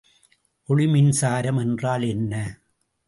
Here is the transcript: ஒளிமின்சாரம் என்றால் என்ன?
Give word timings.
ஒளிமின்சாரம் 0.69 1.59
என்றால் 1.59 2.01
என்ன? 2.01 2.33